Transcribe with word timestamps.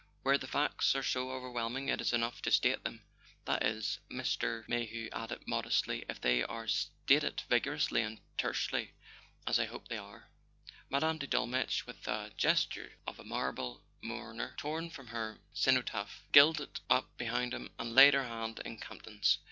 Where 0.23 0.39
the 0.39 0.47
facts 0.47 0.95
are 0.95 1.03
so 1.03 1.29
overwhelming 1.29 1.87
it 1.87 2.01
is 2.01 2.11
enough 2.11 2.41
to 2.41 2.51
state 2.51 2.83
them; 2.83 3.03
that 3.45 3.63
is," 3.63 3.99
Mr. 4.09 4.39
[203] 4.39 4.45
A 4.49 4.49
SON 4.49 4.49
AT 4.49 4.49
THE 4.49 4.65
FRONT 4.65 4.69
Mayhew 4.69 5.09
added 5.43 5.47
modestly, 5.47 6.05
"if 6.09 6.19
they 6.19 6.41
are 6.41 6.67
stated 6.67 7.43
vigor¬ 7.51 7.75
ously 7.75 8.01
and 8.01 8.19
tersely—as 8.39 9.59
I 9.59 9.65
hope 9.65 9.89
they 9.89 9.99
are." 9.99 10.27
Mme. 10.89 11.19
de 11.19 11.27
Dolmetsch, 11.27 11.85
with 11.85 12.01
the 12.01 12.31
gesture 12.35 12.93
of 13.05 13.19
a 13.19 13.23
marble 13.23 13.83
mourner 14.01 14.55
torn 14.57 14.89
from 14.89 15.05
her 15.09 15.37
cenotaph, 15.53 16.23
glided 16.33 16.79
up 16.89 17.15
behind 17.19 17.53
him 17.53 17.69
and 17.77 17.93
laid 17.93 18.15
her 18.15 18.25
hand 18.27 18.59
in 18.65 18.79
Campton's. 18.79 19.37